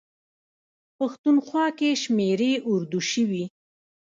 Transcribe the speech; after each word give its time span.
پښتونخوا 0.97 1.65
کې 1.77 1.89
شمېرې 2.03 2.51
اردو 2.71 2.99
شوي. 3.11 3.45